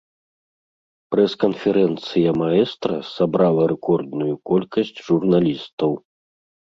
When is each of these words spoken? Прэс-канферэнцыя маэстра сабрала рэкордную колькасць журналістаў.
Прэс-канферэнцыя 1.15 2.31
маэстра 2.41 2.97
сабрала 3.15 3.63
рэкордную 3.73 4.31
колькасць 4.51 4.99
журналістаў. 5.11 5.91